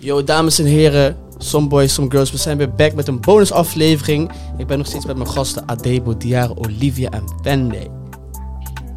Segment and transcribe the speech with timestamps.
[0.00, 2.30] Yo, dames en heren, some boys, some girls.
[2.30, 4.30] We zijn weer back met een bonusaflevering.
[4.58, 7.90] Ik ben nog steeds met mijn gasten Adebo, Diara, Olivia en Vende.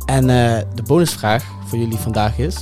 [0.05, 2.55] En eh, de bonusvraag voor jullie vandaag is...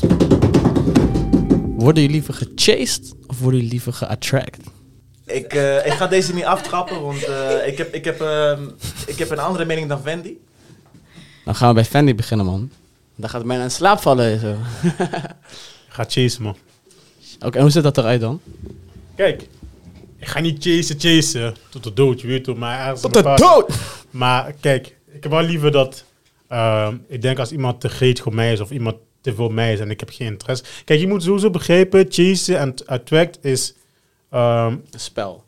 [1.76, 4.60] Worden jullie liever gechased of worden jullie liever geattract?
[5.26, 8.64] Ik, eh, ik ga deze niet aftrappen, want eh, ik, heb, ik, heb, ehm,
[9.08, 10.34] ik heb een andere mening dan Wendy.
[11.46, 12.72] Dan gaan we bij Fendi beginnen, man.
[13.16, 14.56] Dan gaat het mij aan slaap vallen en zo.
[15.96, 16.56] Ga chasen, man.
[17.40, 18.42] Oké, en hoe ziet dat eruit dan?
[19.16, 19.42] Kijk,
[20.18, 21.56] ik ga niet chasen, chasen.
[21.70, 23.74] Tot de dood, je weet toch, maar Tot de dood!
[24.10, 26.06] Maar kijk, ik heb wel liever dat...
[26.48, 29.74] ehm, ik denk als iemand te gretig op mij is of iemand te veel mij
[29.74, 30.64] is en ik heb geen interesse.
[30.86, 33.74] Kijk, je moet sowieso begrijpen, chasen en attract is...
[34.30, 35.44] ehm, Een spel.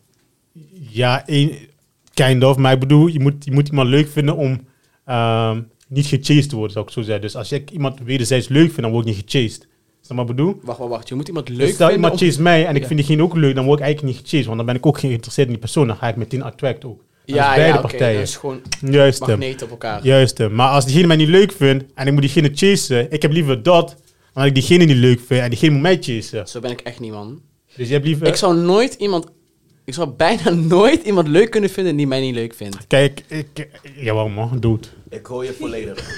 [0.90, 1.58] ja, een,
[2.14, 2.58] kind of.
[2.58, 4.68] Maar ik bedoel, je moet, je moet iemand leuk vinden om
[5.06, 7.22] ehm, niet gechased te worden, zou ik zo zeggen.
[7.22, 9.68] Dus als ik iemand wederzijds leuk vind, dan word ik niet gechased.
[10.16, 10.60] Wat ik bedoel?
[10.64, 11.08] Wacht, wacht, wacht.
[11.10, 12.88] Je moet iemand leuk Dus stel vinden iemand om- chase mij en ik Ja.
[12.88, 14.46] vind diegene ook leuk, dan word ik eigenlijk niet gechased.
[14.46, 15.88] Want dan ben ik ook geïnteresseerd in die persoon.
[15.88, 17.04] Dan ga ik meteen attract ook.
[17.26, 17.88] Ja, is beide ja, oké.
[17.88, 18.20] partijen.
[18.20, 19.30] Dat is gewoon Juist hem.
[19.30, 20.04] magneten op elkaar.
[20.04, 20.50] Juist.
[20.50, 23.64] Maar als diegene mij niet leuk vindt en ik moet diegene chasen, ik heb liever
[23.64, 26.48] dat dan dat ik diegene niet leuk vind en diegene moet mij chasen.
[26.48, 27.42] Zo ben ik echt niet, man.
[27.76, 28.28] Dus je hebt liever...
[28.28, 29.28] Ik zou nooit iemand...
[29.86, 32.78] Ik zou bijna nooit iemand leuk kunnen vinden die mij niet leuk vindt.
[32.88, 33.68] Kijk, ik...
[33.96, 34.92] Jawel man, dood.
[35.10, 36.10] Ik hoor je volledig.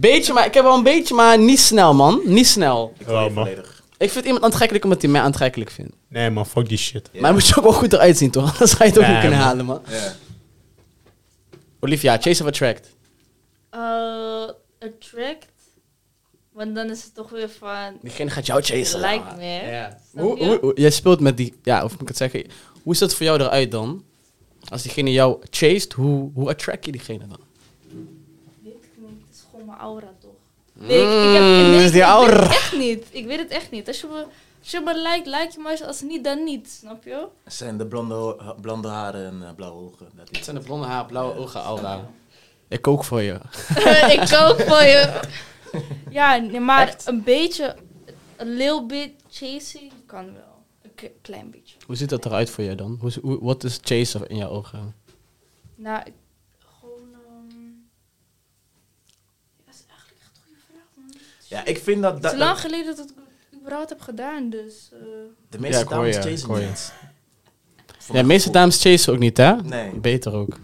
[0.00, 2.20] Beetje, maar ik heb wel een beetje, maar niet snel, man.
[2.24, 2.92] Niet snel.
[2.98, 3.32] Ik man.
[3.32, 3.82] volledig.
[3.98, 5.96] Ik vind iemand aantrekkelijk omdat hij mij aantrekkelijk vindt.
[6.08, 7.10] Nee man, fuck die shit.
[7.12, 8.44] Maar dan moet je ook wel goed eruit zien, toch?
[8.52, 9.48] Anders ga je het ook Nee, niet kunnen man.
[9.48, 9.82] halen, man.
[9.88, 10.12] Ja.
[11.80, 12.90] Olivia, chase of attract?
[13.74, 15.46] Uh, attract.
[16.52, 17.98] Want dan is het toch weer van.
[18.02, 19.00] Diegene gaat jou chasen.
[19.00, 19.76] Lijkt me, hè?
[19.78, 19.98] Ja.
[20.10, 20.44] Snap Hoe, je?
[20.46, 21.54] hoe, hoe- jij speelt met die...
[21.62, 22.46] Ja, of moet ik het zeggen?
[22.82, 24.04] Hoe is dat voor jou eruit dan?
[24.68, 27.38] Als diegene jou chased, hoe, hoe attract je diegene dan?
[28.62, 29.08] Weet ik niet.
[29.28, 30.30] Het is gewoon mijn aura toch?
[30.72, 32.42] Nee, ik, ik heb, Mm, nee, is die ik weet aura.
[32.42, 33.06] het echt niet.
[33.10, 33.88] Ik weet het echt niet.
[33.88, 34.26] Als je me,
[34.60, 35.86] als je me lijkt, lijk je me.
[35.86, 36.68] Als niet, dan niet.
[36.70, 37.26] Snap je?
[37.44, 40.08] Het zijn de blonde, blonde haren en eh, blauwe ogen.
[40.14, 42.10] Dat Het zijn de blonde haar, blauwe ogen, aura.
[42.68, 43.34] Ik kook voor je.
[44.18, 45.20] ik kook voor je.
[46.10, 47.06] Ja, nee, maar Echt?
[47.06, 47.76] een beetje.
[48.36, 50.62] Een little bit chasing kan wel.
[50.82, 51.76] Een klein beetje.
[51.86, 52.98] Hoe ziet dat eruit voor je dan?
[53.00, 54.94] Hoe, hoe, wat is chaser in jouw ogen?
[55.74, 56.12] Nou, ik,
[56.80, 57.00] gewoon.
[57.12, 57.70] ehm,
[59.64, 61.10] dat is eigenlijk echt een goede vraag, man.
[61.48, 62.12] Ja, ik vind dat...
[62.12, 63.14] Het dat, is lang geleden dat ik
[63.50, 64.88] het überhaupt heb gedaan, dus...
[64.92, 64.98] eh,
[65.50, 66.92] de meeste Ja, ik hoor dames chasen niet.
[68.12, 69.54] Ja, de meeste dames chasen ook niet, hè?
[69.62, 69.90] Nee.
[69.90, 70.56] Beter ook.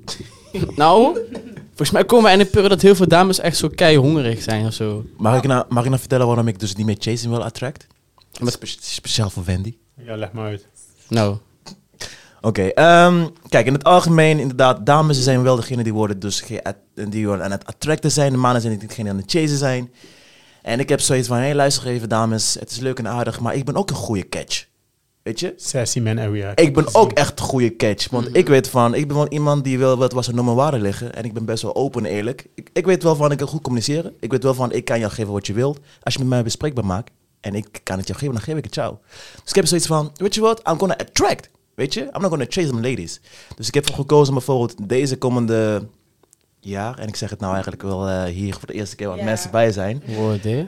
[0.76, 1.18] nou,
[1.66, 4.42] volgens mij komen we in een periode dat heel veel dames echt zo kei hongerig
[4.42, 5.04] zijn of zo.
[5.16, 7.86] Mag ik, nou, mag ik nou vertellen waarom ik dus niet meer chasing wil attract?
[8.40, 9.76] Met- Spe- speciaal voor Wendy.
[10.04, 10.66] Ja, leg maar uit.
[11.08, 11.36] Nou,
[12.46, 16.44] Oké, ehm, kijk, in het algemeen, inderdaad, dames zijn wel degene die worden dus
[17.08, 18.32] die worden aan het attracten zijn.
[18.32, 19.92] De mannen zijn niet degene aan het chasen zijn.
[20.62, 23.40] En ik heb zoiets van, hé, hey, luister even dames, het is leuk en aardig,
[23.40, 24.66] maar ik ben ook een goede catch.
[25.22, 25.52] Weet je?
[25.56, 26.56] Sassy man area.
[26.56, 28.10] Ik ben ook echt een goede catch.
[28.10, 31.14] Want ik weet van, ik ben wel iemand die wil wat was nummer waarde liggen.
[31.14, 32.46] En ik ben best wel open en eerlijk.
[32.54, 34.14] Ik, ik weet wel van, ik kan goed communiceren.
[34.20, 35.80] Ik weet wel van, ik kan jou geven wat je wilt.
[36.02, 38.64] Als je met mij bespreekbaar maakt en ik kan het jou geven, dan geef ik
[38.64, 38.96] het jou.
[39.42, 41.48] Dus ik heb zoiets van, weet je wat, I'm gonna attract.
[41.76, 42.00] Weet je?
[42.00, 43.20] I'm not gonna chase them ladies.
[43.56, 45.86] Dus ik heb ervoor gekozen bijvoorbeeld deze komende
[46.60, 46.98] jaar.
[46.98, 49.24] En ik zeg het nou eigenlijk wel eh, hier voor de eerste keer wat Ja.
[49.24, 50.02] mensen bij zijn.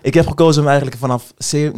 [0.03, 1.33] Ik heb gekozen om eigenlijk vanaf,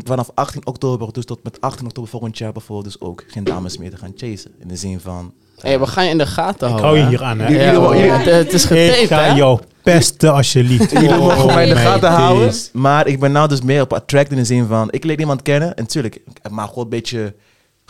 [0.05, 3.79] vanaf 18 oktober, dus tot met 18 oktober volgend jaar bijvoorbeeld, dus ook geen dames
[3.79, 4.51] meer te gaan chasen.
[4.59, 5.33] In de zin van...
[5.61, 6.81] Hé, we gaan je in de gaten Ik houden.
[6.81, 7.49] hou je hier aan, hè.
[7.65, 9.35] Ja, hoor, jullie- het, het is Ik getaped, ga hè?
[9.35, 10.91] jou pesten als je liet.
[11.01, 12.55] Jullie mogen mij in de Oh, gaten houden.
[12.73, 14.89] Maar ik ben nou dus meer op attract in de zin van...
[14.91, 15.69] Ik leer iemand kennen.
[15.77, 17.35] En natuurlijk, er mag gewoon een beetje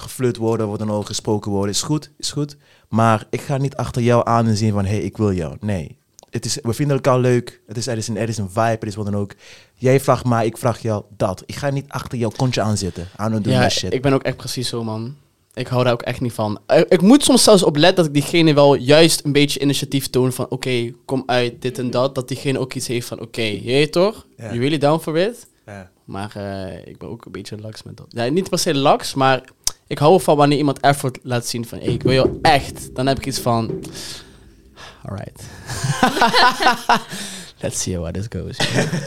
[0.01, 1.71] geflirt worden, wordt dan ook gesproken worden.
[1.71, 2.57] Is goed, is goed.
[2.89, 4.85] Maar ik ga niet achter jou aan de zin van...
[4.85, 5.57] Hé, hey, ik wil jou.
[5.61, 5.97] Nee.
[6.31, 7.61] Het is, we vinden elkaar leuk.
[7.67, 9.35] Het is, er, is een, er is een vibe, er is wat dan ook.
[9.75, 11.43] Jij vraagt mij, ik vraag jou dat.
[11.47, 13.09] Ik ga niet achter jouw kontje aan zitten.
[13.17, 13.93] Aan het doen Ja, shit.
[13.93, 15.15] ik ben ook echt precies zo, man.
[15.55, 16.61] Ik hou daar ook echt niet van.
[16.67, 20.11] Eh, Ik moet soms zelfs op letten dat ik diegene wel juist een beetje initiatief
[20.11, 20.47] toon van...
[20.49, 22.15] Oké, kom uit, dit en dat.
[22.15, 23.21] Dat diegene ook iets heeft van...
[23.21, 24.27] Oké, je weet toch?
[24.37, 24.45] Ja.
[24.45, 25.47] You really down for it?
[26.05, 28.07] Maar eh, ik ben ook een beetje laks met dat.
[28.09, 29.43] Ja, niet per se laks, maar
[29.91, 31.79] ik hou ervan wanneer iemand effort laat zien van...
[31.79, 32.95] Hey, ik wil jou echt.
[32.95, 33.83] Dan heb ik iets van...
[35.05, 35.43] Alright.
[37.63, 38.57] Let's see how this goes.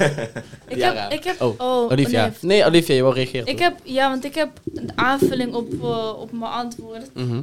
[0.74, 1.41] ik, heb, ik heb...
[1.41, 2.21] Oh, Oh, Olivia.
[2.25, 2.31] nee.
[2.41, 3.47] Nee, Olivia, je wil reageren.
[3.47, 7.13] Ik heb, ja, want ik heb een aanvulling op, eh, op mijn antwoord.
[7.13, 7.41] Mhm.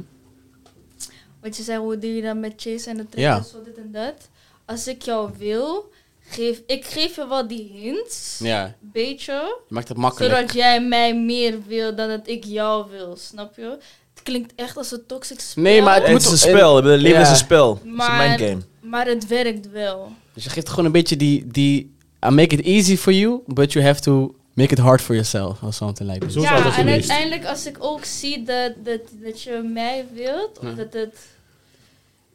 [1.41, 3.41] Want je zei, hoe doe je dan met chase en de trek Ja.
[3.43, 4.29] zo, dit en dat.
[4.65, 5.91] Als ik jou wil,
[6.29, 8.39] geef, ik geef je wel die hints.
[8.43, 9.33] Ja, Beetje.
[9.67, 10.33] je maakt het makkelijk.
[10.35, 13.77] Zodat jij mij meer wil dan dat ik jou wil, snap je?
[14.13, 15.63] Het klinkt echt als een toxic spel.
[15.63, 16.75] Nee, maar het Het moet is een en- spel.
[16.75, 17.21] Het leven Ja.
[17.21, 17.69] is een spel.
[17.73, 18.57] Het is een Maar-.
[18.81, 20.11] Maar het werkt wel.
[20.33, 21.95] Dus je geeft gewoon een beetje die, die
[22.25, 25.61] I make it easy for you, but you have to Make it hard for yourself,
[25.63, 26.87] or something like is ja, en geweest.
[27.09, 30.73] uiteindelijk als ik ook zie dat, dat, dat je mij wilt, of Ja.
[30.73, 31.15] dat het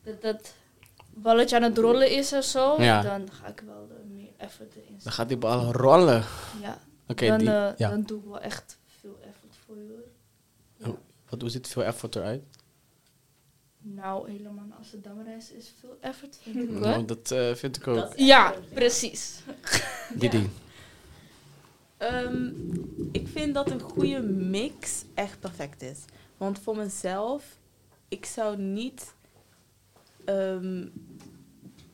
[0.05, 0.53] dat, dat
[1.22, 3.02] balletje aan het rollen is of zo, Ja.
[3.02, 6.24] dan ga ik wel er meer effort erin Dan gaat die bal rollen.
[6.62, 7.88] Ja, Oké, dan, eh, ja.
[7.90, 9.88] dan doe ik wel echt veel effort voor je.
[9.88, 10.88] hoor.
[10.92, 10.98] Oh.
[11.28, 12.42] Wat, hoe ziet veel effort eruit?
[13.78, 16.70] Nou, helemaal naar Amsterdam reizen is veel effort, vind ik.
[16.70, 17.96] Nou, dat eh, vind ik ook.
[17.96, 19.40] Dat Ja, precies.
[20.18, 20.50] Didi.
[21.96, 22.50] Ehm,
[23.12, 25.98] ik vind dat een goede mix echt perfect is.
[26.36, 27.44] Want voor mezelf,
[28.08, 29.14] ik zou niet
[30.26, 30.87] ehm,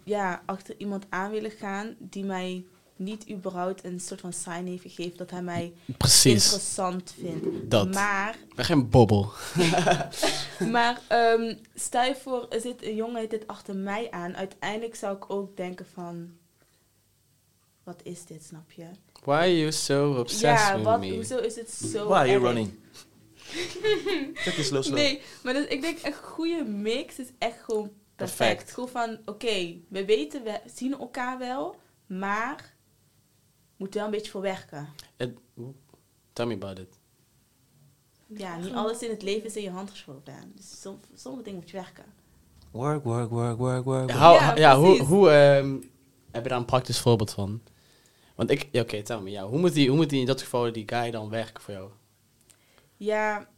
[0.05, 2.65] ja, achter iemand aan willen gaan die mij
[2.97, 6.45] niet überhaupt een soort van sign heeft gegeven dat hij mij Precies.
[6.45, 7.71] interessant vindt.
[7.71, 7.95] Dat.
[7.95, 9.33] Maar, Ik ben geen bobbel.
[10.75, 14.37] maar ehm, stel je voor, er zit een jongen dit achter mij aan.
[14.37, 16.31] Uiteindelijk zou ik ook denken van,
[17.85, 18.87] wat is dit, snap je?
[19.25, 21.15] Why are you so obsessed ja, with wat, me?
[21.15, 22.53] hoezo is het zo Why are you erg?
[22.53, 22.71] running?
[24.43, 24.97] Check this slow, slow.
[24.97, 27.91] Nee, maar dus, ik denk een goede mix is echt gewoon
[28.25, 28.49] perfect.
[28.57, 28.73] Perfect.
[28.75, 31.77] Gewoon van, oké, we weten, we zien elkaar wel,
[32.07, 32.75] maar
[33.77, 34.89] moet wel een beetje voor werken.
[35.17, 35.39] It-
[36.33, 36.99] tell me about it.
[38.27, 40.53] Ja, niet alles in het leven is in je hand geschoven.
[40.55, 42.05] Dus som, sommige dingen moet je werken.
[42.71, 44.11] Work, work, work, work, work.
[44.11, 44.41] Ja, work.
[44.41, 45.73] how- Ja, ja, hoe, hoe ehm,
[46.31, 47.63] heb je daar een praktisch voorbeeld van?
[48.35, 50.43] Want ik, ja, oké, tell me, ja, hoe, moet die, hoe moet die in dat
[50.43, 51.91] geval die guy dan werken voor jou?
[52.97, 53.49] Ja,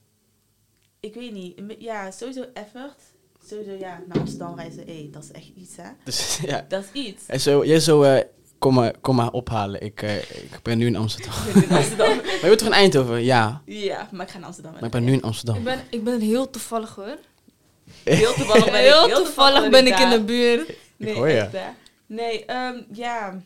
[1.00, 1.61] ik weet niet.
[1.78, 3.02] Ja, sowieso effort.
[3.49, 5.88] Sowieso, ja, naar Amsterdam reizen, hé, dat is echt iets, hè.
[6.05, 7.23] Dus ja, Dat is iets.
[7.26, 8.25] en zo, jij zo, eh,
[8.58, 9.81] kom, maar, kom maar ophalen.
[9.82, 11.32] Ik, eh, ik ben nu in Amsterdam.
[11.46, 12.17] Ik ben in Amsterdam.
[12.25, 13.23] maar je bent toch in Eindhoven?
[13.25, 14.73] Ja, Ja, maar ik ga naar Amsterdam.
[14.73, 15.56] maar ik ben nu in Amsterdam.
[15.56, 17.17] Ik ben, ik ben heel toevallig hoor.
[18.05, 20.76] Heel toevallig ben ik, Heel toevallig ben ik in de buurt.
[20.97, 21.40] Nee, hoor je.
[21.40, 21.69] echt, hè.
[22.06, 23.43] Nee, ehm, ja.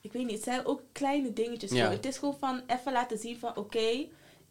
[0.00, 1.70] Ik weet niet, het zijn ook kleine dingetjes.
[1.70, 1.90] Ja.
[1.90, 4.06] Het is gewoon van even laten zien van, oké,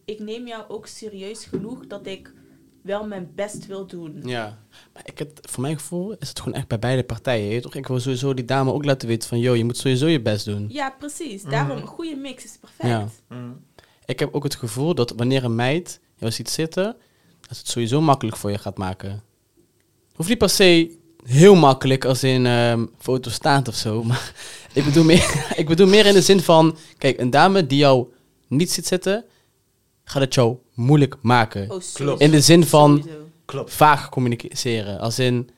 [0.05, 2.31] ik neem jou ook serieus genoeg dat ik
[2.85, 4.21] wel mijn best wil doen.
[4.25, 4.59] Ja,
[4.93, 7.51] maar ik het, voor mijn gevoel is het gewoon echt bij beide partijen.
[7.51, 7.75] je Toch?
[7.75, 10.45] Ik wil sowieso die dame ook laten weten van, yo, je moet sowieso je best
[10.45, 10.65] doen.
[10.69, 11.43] Ja, precies.
[11.43, 12.89] Daarom, een goede mix is perfect.
[12.89, 13.07] Ja.
[13.29, 13.63] Mm.
[14.05, 16.95] Ik heb ook het gevoel dat wanneer een meid jou ziet zitten,
[17.47, 19.23] dat het sowieso makkelijk voor je gaat maken.
[20.15, 24.33] Hoeft niet per se heel makkelijk als in ehm foto staat of zo, maar
[24.73, 28.07] ik bedoel, meer, ik bedoel meer in de zin van, kijk, een dame die jou
[28.47, 29.25] niet ziet zitten,
[30.03, 31.71] gaat het jou moeilijk maken.
[31.71, 31.81] Oh.
[31.93, 32.21] Klopt.
[32.21, 33.19] In de zin van Sowieso.
[33.45, 33.73] Klopt.
[33.73, 35.49] vaag communiceren, als in...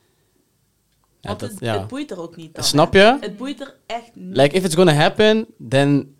[1.20, 1.78] Ja, Want dat, het, ja.
[1.78, 2.54] het boeit er ook niet.
[2.54, 3.16] dan, Snap je?
[3.20, 4.36] Het boeit er echt niet.
[4.36, 6.14] Like, if it's gonna happen, then...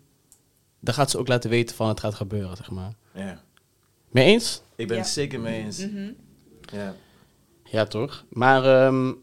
[0.79, 2.93] Dan gaat ze ook laten weten van het gaat gebeuren, zeg maar.
[3.13, 3.41] Ja.
[4.09, 4.61] Mee eens?
[4.75, 5.01] Ik ben Ja.
[5.01, 5.77] het zeker mee eens.
[5.77, 6.11] Mhm.
[6.73, 6.93] Ja.
[7.63, 8.25] Ja, toch?
[8.29, 9.13] Maar ehm,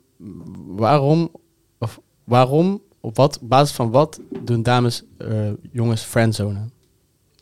[0.66, 1.30] waarom,
[1.78, 6.72] of waarom, op wat, basis van wat doen dames, eh, jongens friendzonen?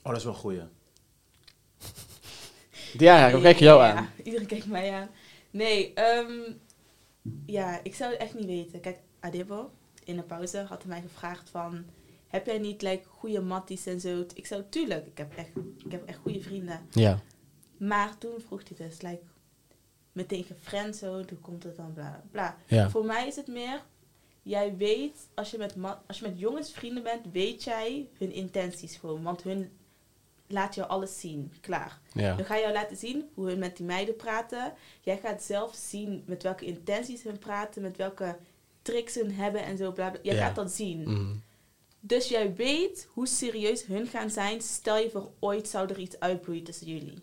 [0.02, 0.60] Oh, dat is wel een goeie.
[2.98, 4.08] Ja, ik kijk jou Ja, aan.
[4.24, 5.08] Iedereen kijkt mij aan.
[5.50, 6.52] Nee, ehm,
[7.46, 8.80] ja, ik zou het echt niet weten.
[8.80, 9.70] Kijk, Adebo,
[10.04, 11.84] in de pauze, had hij mij gevraagd van...
[12.28, 14.24] Heb jij niet like, goede matties en zo?
[14.34, 15.50] Ik zou, tuurlijk, ik heb echt,
[15.84, 16.80] ik heb echt goede vrienden.
[16.90, 17.20] Ja.
[17.76, 19.22] Maar toen vroeg hij dus, like,
[20.12, 22.56] meteen gefriendzoned, hoe komt het dan, bla, bla.
[22.66, 22.90] Ja.
[22.90, 23.82] Voor mij is het meer,
[24.42, 25.74] jij weet, als je, met
[26.06, 29.22] als je met jongens vrienden bent, weet jij hun intenties gewoon.
[29.22, 29.70] Want hun
[30.46, 32.00] laat jou alles zien, klaar.
[32.12, 32.34] Ja.
[32.36, 34.72] Dan ga je jou laten zien hoe hun met die meiden praten.
[35.00, 38.36] Jij gaat zelf zien met welke intenties hun praten, met welke
[38.82, 40.20] tricks hun hebben en zo, bla bla.
[40.22, 40.46] Jij Ja.
[40.46, 41.00] gaat dat zien.
[41.02, 41.34] Mhm.
[42.00, 46.20] Dus jij weet hoe serieus hun gaan zijn, stel je voor ooit zou er iets
[46.20, 47.22] uitbloeien tussen jullie.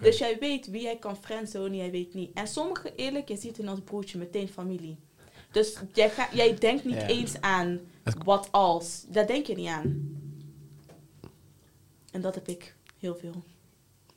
[0.00, 2.30] Dus jij weet wie jij kan friendzonen, jij weet niet.
[2.34, 4.96] En sommige, eerlijk, je ziet hun als broertje, meteen familie.
[5.50, 7.06] Dus jij, ga, jij denkt niet Ja.
[7.06, 7.80] eens aan
[8.24, 9.04] wat als.
[9.08, 10.10] Daar denk je niet aan.
[12.12, 13.42] En dat heb ik heel veel.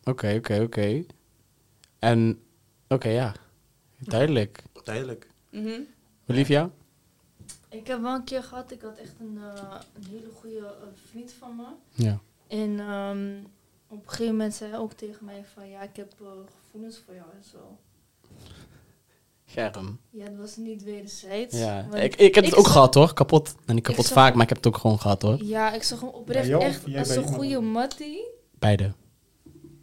[0.04, 1.06] Oké, oké, oké.
[2.00, 2.44] En,
[2.88, 3.36] oké, ja.
[3.98, 4.64] Duidelijk.
[4.84, 5.28] Duidelijk.
[5.50, 5.82] Mhm.
[6.28, 6.72] Olivia?
[7.70, 10.88] Ik heb wel een keer gehad, ik had echt een, eh, een hele goede eh,
[10.94, 11.66] vriend van me.
[11.90, 12.20] Ja.
[12.48, 13.44] En ehm,
[13.88, 16.28] op een gegeven moment zei hij ook tegen mij van ja, ik heb eh,
[16.62, 17.78] gevoelens voor jou en zo.
[19.46, 20.00] Germ.
[20.10, 21.58] Ja, het was niet wederzijds.
[21.58, 21.88] Ja.
[21.94, 23.14] Ik, ik heb het ik ook zag- gehad hoor.
[23.14, 23.54] Kapot.
[23.66, 25.44] Nou, niet kapot zag- vaak, maar ik heb het ook gewoon gehad hoor.
[25.44, 28.28] Ja, ik zag hem oprecht echt als een goede mattie.
[28.60, 28.94] Beide.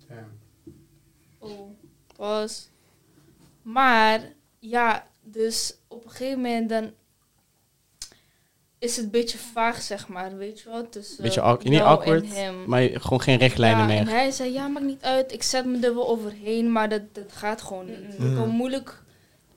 [0.09, 0.29] Ja.
[1.39, 1.71] Oh,
[2.17, 2.69] was.
[3.63, 4.21] Maar
[4.59, 6.91] ja, dus op een gegeven moment dan
[8.79, 10.89] is het een beetje vaag, zeg maar, weet je wel.
[10.89, 12.65] Tussen Beetje niet jou awkward, en hem.
[12.69, 14.15] Maar gewoon geen richtlijnen ja, En meer.
[14.15, 17.33] hij zei, ja, maakt niet uit, ik zet me er wel overheen, maar dat, dat
[17.33, 18.13] gaat gewoon niet.
[18.19, 19.02] Je kan moeilijk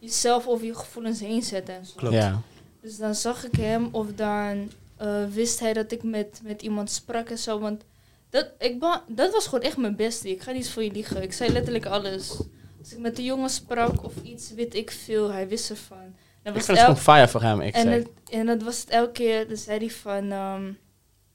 [0.05, 1.93] jezelf over je gevoelens heen zetten en zo.
[1.95, 2.13] Klopt.
[2.15, 2.41] Ja.
[2.81, 6.91] Dus dan zag ik hem of dan eh, wist hij dat ik met, met iemand
[6.91, 7.59] sprak en zo.
[7.59, 7.83] Want
[8.29, 10.29] dat, ik ba- dat was gewoon echt mijn beste.
[10.29, 11.21] Ik ga niet voor je liegen.
[11.21, 12.37] Ik zei letterlijk alles.
[12.79, 15.31] Als ik met de jongen sprak of iets, weet ik veel.
[15.31, 16.15] Hij wist ervan.
[16.43, 17.93] Ik was vind het gewoon fire voor hem, ik en, zeg.
[17.93, 20.71] het, en dat was het elke keer, dan zei hij van, ehm,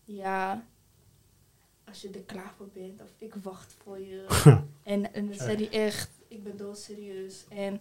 [0.04, 0.64] ja,
[1.88, 4.24] als je er klaar voor bent, of ik wacht voor je.
[4.82, 7.44] en, en dan zei hij echt, ik ben doodserieus.
[7.48, 7.80] En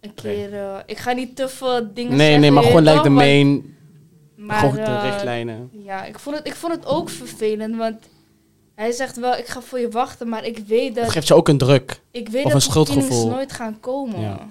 [0.00, 2.40] een keer, eh, ik ga niet te veel dingen Nee, zeggen.
[2.40, 3.76] nee, maar gewoon lijkt de main,
[4.36, 5.70] maar, gewoon de eh, richtlijnen.
[5.72, 7.96] Ja, ik vond, het, ik vond het ook vervelend, want
[8.74, 11.34] hij zegt wel, ik ga voor je wachten, maar ik weet Het dat, geeft je
[11.34, 12.00] ook een druk.
[12.10, 13.28] ik weet of dat een schuldgevoel.
[13.28, 14.20] nooit gaan komen.
[14.20, 14.50] Ja.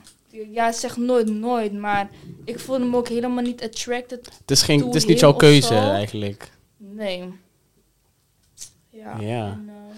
[0.51, 2.09] Ja, zegt nooit, nooit, maar
[2.45, 5.75] ik voelde hem ook helemaal niet attracted Het is, geen, het is niet jouw keuze
[5.75, 6.51] eigenlijk.
[6.77, 7.23] Nee.
[8.89, 9.17] Ja.
[9.19, 9.45] Ja.
[9.45, 9.95] En, eh,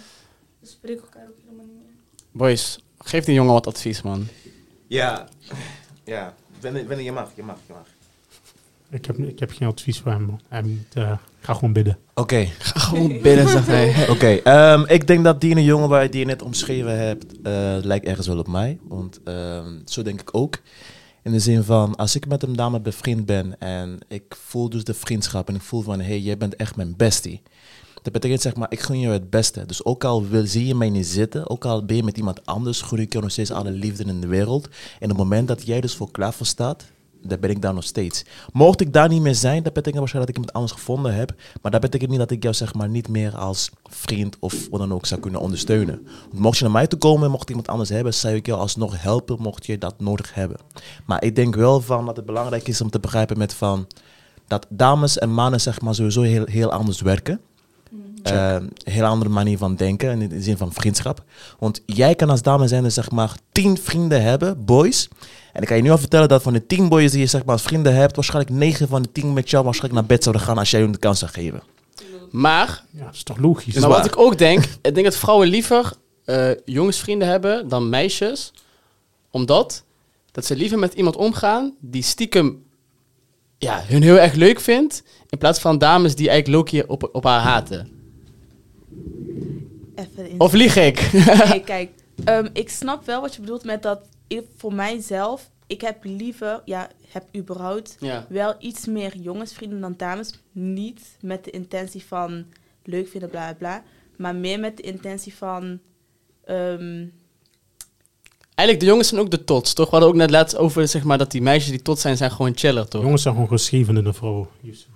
[0.60, 1.93] we spreken elkaar ook helemaal niet meer.
[2.31, 4.27] Boys, geef die jongen wat advies, man.
[4.91, 5.27] Ja,
[6.03, 6.33] ja.
[6.60, 7.88] Wendy, je mag, je mag, je mag.
[8.89, 10.21] Ik heb, ik heb geen advies voor hem.
[10.21, 10.41] man.
[10.48, 11.98] Hij moet, eh, ga gewoon bidden.
[12.13, 13.95] Oké, Ga gewoon binnen, zegt hij.
[14.13, 14.27] oké.
[14.27, 17.77] ehm, ik denk dat die ene jongen waar je die je net omschreven hebt, eh,
[17.81, 18.79] lijkt ergens wel op mij.
[18.83, 20.60] Want ehm, zo denk ik ook.
[21.24, 24.83] In de zin van, als ik met een dame bevriend ben en ik voel dus
[24.83, 27.41] de vriendschap en ik voel van, hé, hey, jij bent echt mijn bestie.
[28.01, 29.65] Dat betekent zeg maar, ik gun je het beste.
[29.65, 32.46] Dus ook al wil, zie je mij niet zitten, ook al ben je met iemand
[32.46, 34.65] anders, gun ik je nog steeds alle liefde in de wereld.
[35.00, 36.86] En op het moment dat jij dus voor klaar voor staat,
[37.24, 38.25] dan ben ik daar nog steeds.
[38.53, 41.34] Mocht ik daar niet meer zijn, dat betekent waarschijnlijk dat ik iemand anders gevonden heb.
[41.62, 44.79] Maar dat betekent niet dat ik jou zeg maar niet meer als vriend of wat
[44.79, 46.08] dan ook zou kunnen ondersteunen.
[46.29, 49.01] Want mocht je naar mij toe komen, mocht iemand anders hebben, zou ik jou alsnog
[49.01, 50.58] helpen, mocht je dat nodig hebben.
[51.05, 53.88] Maar ik denk wel van dat het belangrijk is om te begrijpen met van
[54.48, 57.41] dat dames en mannen zeg maar sowieso heel, heel anders werken.
[58.24, 61.24] Een heel andere manier van denken, in de zin van vriendschap.
[61.60, 65.07] Want jij kan als dame zijn zeg maar tien vrienden hebben, boys.
[65.53, 67.43] En ik kan je nu al vertellen dat van de tien boys die je zeg
[67.45, 70.45] maar als vrienden hebt, waarschijnlijk negen van de tien met jou waarschijnlijk naar bed zouden
[70.45, 71.62] gaan als jij hun de kans zou geven.
[72.31, 73.75] Maar, Ja, dat is toch logisch?
[73.75, 73.98] Is maar waar.
[74.01, 75.93] wat ik ook denk, ik denk dat vrouwen liever
[76.25, 78.53] eh, jongensvrienden hebben dan meisjes.
[79.31, 79.83] Omdat
[80.31, 82.63] dat ze liever met iemand omgaan die stiekem
[83.62, 85.03] ja, hun heel erg leuk vindt.
[85.30, 87.89] In plaats van dames die eigenlijk Loki op, op haar haten.
[89.96, 90.39] Even in.
[90.39, 91.10] Of lieg ik?
[91.50, 91.89] Nee, kijk,
[92.24, 94.08] ehm, ik snap wel wat je bedoelt met dat.
[94.58, 98.25] Voor mijzelf, ik heb liever, ja, heb überhaupt ja.
[98.30, 100.39] wel iets meer jongensvrienden dan dames.
[100.51, 102.46] Niet met de intentie van
[102.84, 103.84] leuk vinden, bla bla bla.
[104.18, 105.80] Maar meer met de intentie van.
[106.46, 107.06] ehm,
[108.62, 109.86] Eigenlijk, de jongens zijn ook de tots, toch?
[109.86, 112.32] We hadden ook net laatst over, zeg maar, dat die meisjes die tot zijn, zijn
[112.32, 113.01] gewoon chiller, toch?
[113.01, 114.48] Jongens zijn gewoon geschreven in de vrouw.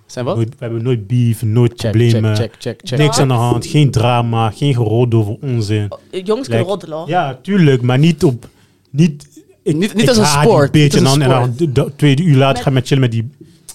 [0.06, 0.36] Zijn wat?
[0.36, 2.36] Nooit- we hebben nooit beef, nooit Check, problemen.
[2.36, 2.98] check, check, check, check.
[2.98, 5.86] Niks aan de hand, geen drama, geen gerod over onzin.
[5.92, 6.98] oh, jongens kunnen Like, roddelen.
[6.98, 7.08] hoor.
[7.08, 8.48] Ja, tuurlijk, maar niet op...
[8.90, 9.26] Niet,
[9.62, 12.22] ik, Niet- niet ik als een sport, en als dan, en dan de, de tweede
[12.22, 13.30] uur later Met- ga je met chillen met die...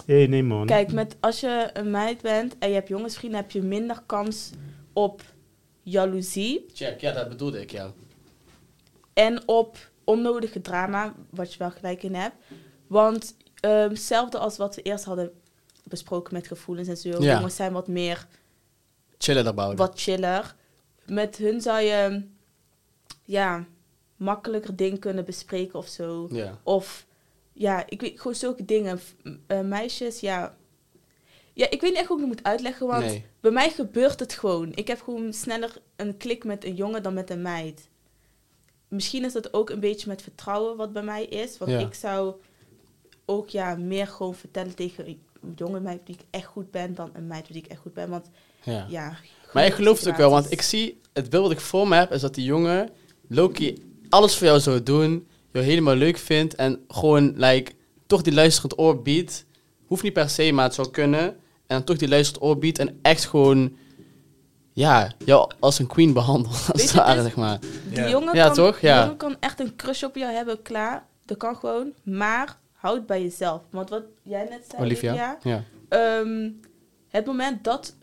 [0.06, 0.66] Hé, nee man.
[0.66, 4.50] Kijk, met, als je een meid bent en je hebt jongensvrienden, heb je minder kans
[4.94, 5.22] op
[5.84, 6.66] jaloezie.
[6.74, 7.92] Check, ja, dat bedoelde ik, ja.
[9.14, 12.36] En op onnodige drama, wat je wel gelijk in hebt.
[12.88, 15.32] Want ehm, hetzelfde als wat we eerst hadden
[15.84, 17.10] besproken met gevoelens en zo.
[17.24, 17.36] Ja.
[17.36, 18.28] Jongens zijn wat meer,
[19.18, 19.76] Chillen daarbij.
[19.76, 20.56] wat chiller.
[21.06, 22.22] Met hun zou je,
[23.26, 23.66] ja,
[24.16, 26.28] makkelijker dingen kunnen bespreken of zo.
[26.32, 26.60] Ja.
[26.64, 27.06] Of,
[27.54, 29.00] ja, ik weet gewoon zulke dingen.
[29.48, 30.56] Eh, meisjes, ja.
[31.54, 33.26] Ja, ik weet niet echt hoe ik het moet uitleggen, want Nee.
[33.40, 34.72] bij mij gebeurt het gewoon.
[34.76, 37.90] Ik heb gewoon sneller een klik met een jongen dan met een meid.
[38.92, 41.58] Misschien is dat ook een beetje met vertrouwen wat bij mij is.
[41.58, 41.80] Want Ja.
[41.80, 42.34] ik zou
[43.26, 45.20] ook ja, meer gewoon vertellen tegen een
[45.56, 48.10] jonge meid die ik echt goed ben dan een meid die ik echt goed ben.
[48.10, 48.30] Want
[48.64, 48.86] Ja.
[48.90, 49.18] ja.
[49.54, 51.96] Maar ik geloof het ook wel, want ik zie, het beeld wat ik voor me
[51.96, 52.90] heb, is dat die jongen
[53.28, 53.78] Loki
[54.10, 57.72] alles voor jou zou doen, jou helemaal leuk vindt en gewoon, like,
[58.08, 59.46] toch die luisterend oor biedt.
[59.86, 61.24] Hoeft niet per se, maar het zou kunnen.
[61.68, 63.78] En dan toch die luisterend oor biedt en echt gewoon,
[64.82, 67.60] ja, jou als een queen behandelt, als het ware, zeg maar.
[67.90, 68.10] Die Ja.
[68.10, 68.80] jongen, Ja, kan, toch?
[68.80, 69.02] die Ja.
[69.02, 71.06] jongen kan echt een crush op jou hebben, klaar.
[71.26, 71.94] Dat kan gewoon.
[72.04, 73.62] Maar houd bij jezelf.
[73.70, 75.10] Want wat jij net zei, Olivia?
[75.12, 75.64] Olivia, Ja.
[75.90, 76.50] Ehm,
[77.10, 77.96] het moment dat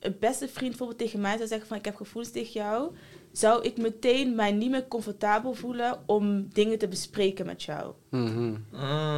[0.00, 2.92] een beste vriend bijvoorbeeld tegen mij zou zeggen van ik heb gevoelens tegen jou,
[3.32, 7.92] zou ik meteen mij niet meer comfortabel voelen om dingen te bespreken met jou.
[8.10, 8.54] Mhm.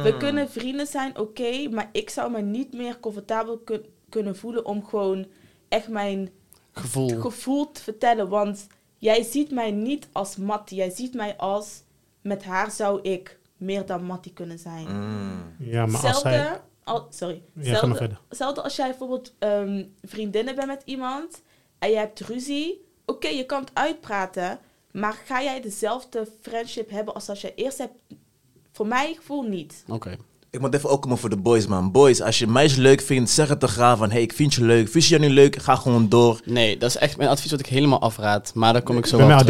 [0.03, 4.65] We kunnen vrienden zijn, oké, maar ik zou me niet meer comfortabel kun- kunnen voelen
[4.65, 5.25] om gewoon
[5.69, 6.29] echt mijn
[6.73, 7.19] Gevoel.
[7.21, 8.29] gevoel te vertellen.
[8.29, 11.81] Want jij ziet mij niet als Mattie, jij ziet mij als
[12.21, 14.87] met haar zou ik meer dan Mattie kunnen zijn.
[15.59, 16.61] ja, maar als hij...
[16.83, 17.41] Al, sorry.
[17.53, 18.19] Ja, ga maar Hetzelfde- verder.
[18.27, 21.41] Hetzelfde als jij bijvoorbeeld ehm, vriendinnen bent met iemand
[21.79, 22.85] en je hebt ruzie.
[23.05, 24.59] Oké, je kan het uitpraten,
[24.91, 27.93] maar ga jij dezelfde friendship hebben als als jij eerst hebt?
[28.71, 29.83] Voor mijn gevoel niet.
[29.87, 30.17] Oké.
[30.53, 31.91] Ik moet even ook komen voor de boys, man.
[31.91, 34.11] Boys, als je meisje leuk vindt, zeg het te gaan van...
[34.11, 34.89] hey, ik vind je leuk.
[34.89, 36.39] Vind je jou niet leuk, ga gewoon door.
[36.45, 38.51] Nee, dat is echt mijn advies wat ik helemaal afraad.
[38.55, 39.41] Maar daar kom ik zo wel eens.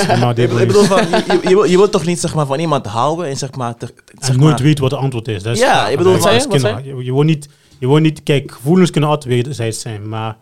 [0.00, 0.18] ik ben
[0.54, 2.58] met Ik, bedoel, van, je, je, je, wil- je wilt toch niet zeg maar, van
[2.58, 3.76] iemand houden en zeg maar...
[3.76, 3.86] Te,
[4.18, 5.42] zeg En nooit maar weet wat het antwoord is.
[5.42, 7.04] Dat is Ja, ik bedoel, wat is zei je?
[7.04, 7.48] Je, wordt niet,
[7.78, 8.22] je wordt niet...
[8.22, 10.36] Kijk, gevoelens kunnen altijd wederzijds zijn, maar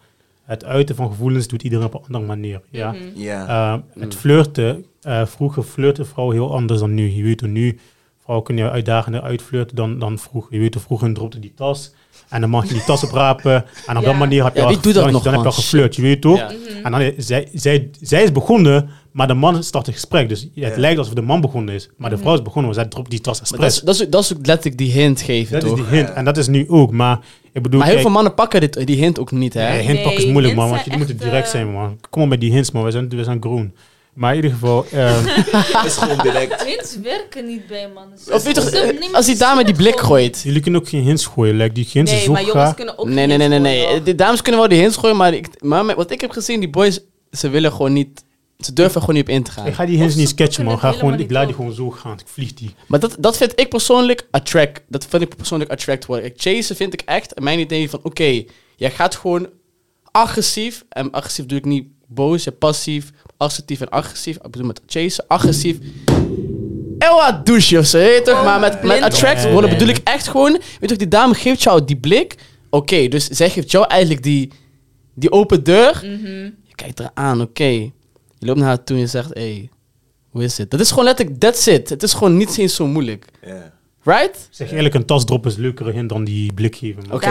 [0.44, 2.60] het uiten van gevoelens doet iedereen op een andere manier.
[2.70, 2.94] Ja.
[3.14, 3.46] Ja.
[3.48, 7.10] Eh, het flirten, eh, vroeger flirte vrouwen heel anders dan nu.
[7.10, 7.78] Je weet hoe nu,
[8.26, 10.54] vrouwen kunnen je uitdagender uitflirten dan, dan vroeger.
[10.54, 11.92] Je weet hoe vroeger dropte die tas
[12.28, 13.64] en dan mag je die tas oprapen.
[13.86, 14.08] En op Ja.
[14.08, 16.20] dat manier heb je Ja, al, dan, nog, dan heb je al geflirt, je weet
[16.20, 16.36] toch?
[16.38, 16.44] Ja.
[16.50, 16.84] Mhm.
[16.84, 20.28] En dan, is- zij, zij, zij is begonnen, maar de man start het gesprek.
[20.28, 20.72] Dus het Ja.
[20.76, 21.88] lijkt alsof de man begonnen is.
[21.96, 22.24] Maar de Mhm.
[22.24, 23.96] vrouw is begonnen, want zij dropt die tas Maar dat, is, expres.
[23.98, 25.78] dat, is, dat is ook letterlijk die hint geven, Dat is toch?
[25.78, 26.12] die hint.
[26.12, 26.90] En dat is nu ook.
[26.92, 27.18] Maar
[27.52, 29.68] ik bedoel, maar heel kijk, veel mannen pakken dit, die hint ook niet, hè?
[29.68, 30.68] Nee, hint pakken is Nee, moeilijk, man.
[30.70, 31.98] Want je moet direct eh, zijn, man.
[32.10, 32.84] Kom maar met die hints, man.
[32.84, 33.74] We zijn, we zijn groen.
[34.16, 34.86] Maar in ieder geval...
[34.92, 35.26] ehm,
[35.86, 36.62] is gewoon direct.
[36.68, 38.18] Hints werken niet bij mannen.
[38.18, 40.40] Of weet je toch, Ze- eh, als die dame die blik gooit.
[40.44, 41.56] jullie kunnen ook geen hints gooien.
[41.56, 44.02] Like, die hints is Nee, maar jongens kunnen ook Nee, nee, nee, nee, nee.
[44.02, 46.60] De dames kunnen wel die hints gooien, maar, ik, maar met wat ik heb gezien,
[46.60, 48.24] die boys, ze willen gewoon niet...
[48.58, 49.66] Ze durven gewoon niet op in te gaan.
[49.66, 50.78] Ik ga die hints niet sketchen, man.
[50.78, 52.12] Ga het gewoon, ik laat die gewoon zo gaan.
[52.18, 52.74] Ik vlieg die.
[52.86, 54.82] Maar dat, dat vind ik persoonlijk attract.
[54.88, 56.24] Dat vind ik persoonlijk attract worden.
[56.26, 58.00] Kijk, chasen vind ik echt mijn idee van...
[58.02, 58.44] Oké,
[58.76, 59.48] jij gaat gewoon
[60.10, 60.84] agressief.
[60.88, 62.44] En agressief bedoel ik niet boos.
[62.44, 64.36] Ja, passief, assertief en agressief.
[64.36, 65.78] Ik bedoel met chasen, agressief.
[66.98, 68.44] En wat douche of zo, weet je toch?
[68.44, 70.52] Maar met, met attract Nee, worden nee, bedoel ik echt gewoon...
[70.52, 72.34] Weet je toch, die dame geeft jou die blik.
[72.70, 74.52] Oké, dus zij geeft jou eigenlijk die,
[75.14, 76.00] die open deur.
[76.02, 76.44] Mhm.
[76.62, 77.64] Je kijkt haar aan, oké.
[77.64, 77.92] Je
[78.46, 79.34] loopt naar haar toe en je zegt...
[79.34, 79.70] Hey,
[80.30, 80.70] hoe is het?
[80.70, 81.38] Dat is gewoon letterlijk...
[81.38, 81.88] That's it.
[81.88, 83.24] Het is gewoon niet eens zo moeilijk.
[83.46, 83.72] Ja.
[84.06, 84.48] Right?
[84.50, 87.02] Zeg je eerlijk, een tas droppen is leukere hint dan die blik geven.
[87.10, 87.30] Oké.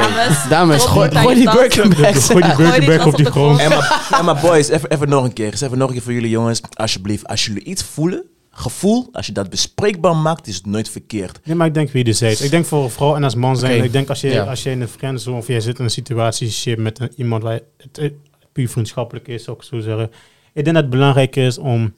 [0.49, 1.55] Dames, gooi, je die tas.
[1.55, 2.25] Birkenbacks.
[2.29, 3.61] Gooi die tas op die grond.
[3.61, 3.79] grond.
[4.19, 5.51] En maar, boys, even, even nog een keer.
[5.51, 6.61] Dus Even nog een keer voor jullie jongens.
[6.73, 11.39] Alsjeblieft, als jullie iets voelen, gevoel, als je dat bespreekbaar maakt, is het nooit verkeerd.
[11.43, 12.41] Nee, maar ik denk wederzijds.
[12.41, 13.83] Ik denk voor een vrouw en als man zijn.
[13.83, 14.43] Ik denk als je, Ja.
[14.43, 17.59] als je in een friendzone of jij zit in een situatie met een- iemand waar
[17.77, 18.13] het, het
[18.51, 20.11] puur vriendschappelijk is, zou ik zo zeggen.
[20.53, 21.93] Ik denk dat het belangrijk is om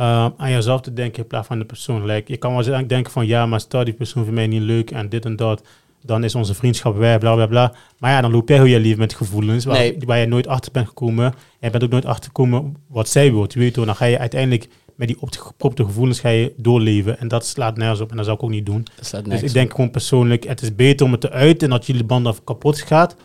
[0.00, 2.04] eh, aan jezelf te denken in plaats van de persoon.
[2.04, 4.90] Like, je kan wel denken van ja, maar stel die persoon vindt mij niet leuk
[4.90, 5.62] en dit en dat.
[6.02, 7.72] Dan is onze vriendschap weg, bla bla bla.
[7.98, 9.96] Maar ja, dan loop jij heel je leven met gevoelens waar, Nee.
[10.06, 11.34] waar je nooit achter bent gekomen.
[11.60, 13.44] Jij bent ook nooit achter gekomen wat zij wil.
[13.48, 17.18] Je weet toch, dan ga je uiteindelijk met die opgepropte gevoelens ga je doorleven.
[17.18, 18.86] En dat slaat nergens op en dat zou ik ook niet doen.
[19.24, 22.04] Dus ik denk gewoon persoonlijk, het is beter om het te uiten en dat jullie
[22.04, 23.16] band af kapot gaat.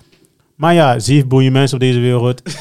[0.55, 2.41] Maar ja, zeven boeien mensen op deze wereld.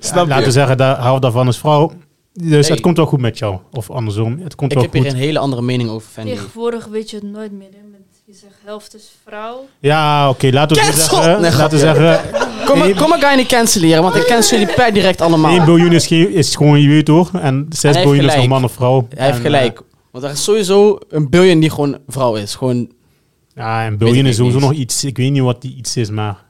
[0.00, 0.50] Snap Laten we je?
[0.50, 1.92] zeggen, daar, hou daarvan als vrouw.
[2.34, 2.74] Dus Hey.
[2.74, 3.58] het komt wel goed met jou.
[3.72, 6.30] Of andersom, het komt Ik wel heb hier een hele andere mening over Fendi.
[6.30, 7.68] Tegenwoordig weet je het nooit meer.
[7.72, 7.88] Hè?
[7.90, 9.66] Met, je zegt helft is vrouw.
[9.78, 11.22] Ja, oké, laten we Cancel!
[11.22, 11.40] zeggen.
[11.42, 12.20] Nee, laten we zeggen,
[12.64, 15.28] Kom maar, kom maar ga je niet cancelleren, want ik cancel jullie per direct 1
[15.28, 15.64] allemaal.
[15.64, 17.32] biljoen is, geen, is gewoon, je weet toch?
[17.32, 19.06] En 6 heeft biljoen is nog man of vrouw.
[19.14, 19.82] Hij heeft En, gelijk.
[20.10, 22.54] Want er is sowieso een biljoen die gewoon vrouw is.
[22.54, 25.04] Gewoon, eh, ja, en Weet biljoen is sowieso nog iets.
[25.04, 26.44] Ik weet niet wat die iets is, maar...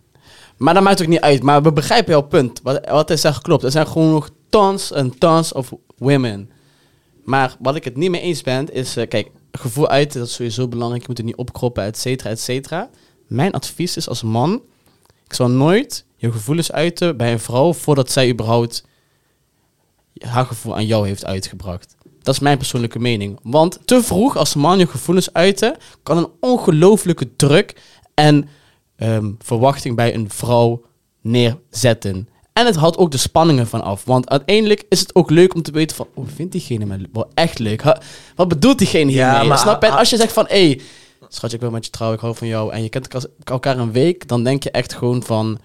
[0.56, 1.42] maar dat maakt ook niet uit.
[1.42, 2.60] Maar we begrijpen jouw punt.
[2.62, 3.62] Wat, wat hij zegt klopt.
[3.62, 6.50] Er zijn gewoon nog tons en tons of women.
[7.24, 8.96] Maar wat ik het niet mee eens ben, is...
[8.96, 11.02] eh, kijk, gevoel uiten, dat is sowieso belangrijk.
[11.02, 12.90] Je moet het niet opkroppen, et cetera, et cetera.
[13.26, 14.62] Mijn advies is als man...
[15.24, 17.72] Ik zal nooit je gevoelens uiten bij een vrouw...
[17.72, 18.84] voordat zij überhaupt
[20.18, 21.94] haar gevoel aan jou heeft uitgebracht.
[22.22, 23.38] Dat is mijn persoonlijke mening.
[23.42, 25.76] Want te vroeg als man je gevoelens uiten...
[26.02, 27.82] kan een ongelooflijke druk
[28.14, 28.48] en
[28.96, 30.84] ehm, verwachting bij een vrouw
[31.20, 32.28] neerzetten.
[32.52, 34.04] En het haalt ook de spanningen van af.
[34.04, 36.06] Want uiteindelijk is het ook leuk om te weten van...
[36.14, 37.82] Oh, vindt diegene me wel echt leuk?
[37.82, 38.00] Ha-
[38.34, 39.48] wat bedoelt diegene Ja, hiermee?
[39.48, 39.86] maar- Snap je?
[39.86, 40.44] En ah- als je zegt van...
[40.48, 40.78] Hé,
[41.28, 42.72] schatje, ik wil met je trouwen, ik hou van jou.
[42.72, 43.08] En je kent
[43.44, 44.28] elkaar- een week.
[44.28, 45.58] Dan denk je echt gewoon van...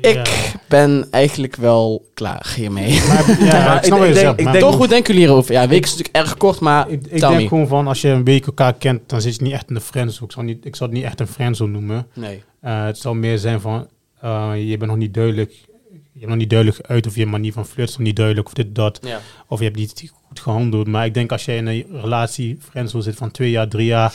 [0.00, 0.08] Ja.
[0.08, 3.00] Ik ben eigenlijk wel klaar hiermee.
[3.08, 5.52] Maar, ja, Maar ik snap je denk- ik denk- Toch, hoe denken jullie hierover?
[5.52, 7.48] Ja, een week is natuurlijk erg kort, maar Ik, ik tell denk me.
[7.48, 9.80] gewoon van, als je een week elkaar kent, dan zit je niet echt in de
[9.80, 10.26] friendzone.
[10.26, 12.06] Ik zou, niet, ik zou het niet echt een friendzone noemen.
[12.12, 12.42] Nee.
[12.60, 13.88] Eh, het zou meer zijn van,
[14.20, 15.50] eh, je bent nog niet duidelijk,
[15.90, 18.46] je hebt nog niet duidelijk uit of je manier van flirten is nog niet duidelijk
[18.46, 18.98] of dit, dat.
[19.02, 19.20] Ja.
[19.48, 20.86] Of je hebt niet goed gehandeld.
[20.86, 24.14] Maar ik denk als jij in een relatie, friendzone zit van twee jaar, drie jaar,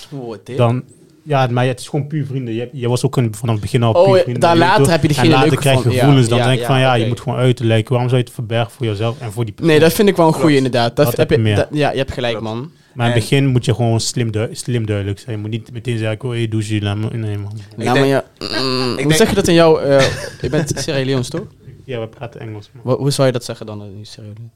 [0.55, 0.83] dan...
[1.23, 2.53] Ja, maar het is gewoon puur vrienden.
[2.53, 4.49] Je, je was ook vanaf het begin al Oh, puur vrienden.
[4.49, 6.23] weet later heb je En later krijg je gevoelens.
[6.23, 7.89] Ja, dan ja, denk ik ja, van, ja, je moet gewoon uitelijken.
[7.91, 9.71] Waarom zou je het verbergen voor jezelf en voor die persoon?
[9.73, 10.65] Nee, dat vind ik wel een goeie Klopt.
[10.65, 10.95] inderdaad.
[10.95, 11.55] Dat Dat heb je, ik meer.
[11.55, 12.53] dat- ja, je hebt gelijk, Klopt.
[12.55, 12.71] man.
[12.93, 15.35] Maar in het begin moet je gewoon slim, du- slim duidelijk zijn.
[15.35, 16.83] Je moet niet meteen zeggen, ik wil je douchen.
[16.83, 17.51] Laat me, nee, man.
[17.75, 19.77] Nou, maar denk- ja, mm, hoe denk- zeg je dat in jouw...
[19.79, 20.05] eh
[20.41, 21.45] je bent Sierra Leone's, toch?
[21.85, 22.69] Ja, we praten Engels.
[22.83, 24.49] Hoe zou je dat zeggen dan in Sierra Leone?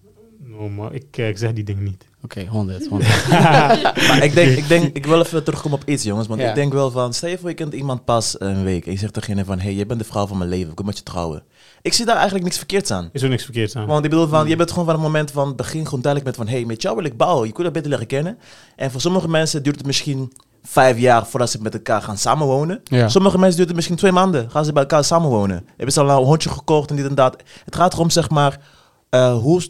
[0.59, 2.05] No, maar ik, eh, ik zeg die dingen niet.
[2.23, 3.27] Oké, 100, 100.
[4.07, 6.27] Maar ik denk, ik denk, ik wil even terugkomen op iets, jongens.
[6.27, 6.49] Want Ja.
[6.49, 8.85] ik denk wel van, stel je voor, je kent iemand pas een week.
[8.85, 10.69] En je zegt tegen van, hey, je bent de vrouw van mijn leven.
[10.71, 11.43] Ik wil met je trouwen.
[11.85, 13.09] Ik zie daar eigenlijk niks verkeerds aan.
[13.11, 13.85] Is er niks verkeerd aan.
[13.85, 16.37] Want ik bedoel van, je bent gewoon van het moment van het begin gewoon duidelijk
[16.37, 17.47] met van, hey, met jou wil ik bouwen.
[17.47, 18.37] Je kunt dat beter leren kennen.
[18.75, 22.81] En voor sommige mensen duurt het misschien vijf jaar voordat ze met elkaar gaan samenwonen.
[22.83, 23.07] Ja.
[23.07, 24.51] Sommige mensen duurt het misschien twee maanden.
[24.51, 25.67] Gaan ze bij elkaar samenwonen.
[25.67, 27.43] Hebben ze al een hondje gekocht en dit en dat.
[27.65, 28.59] Het gaat erom, zeg maar,
[29.09, 29.61] eh, hoe,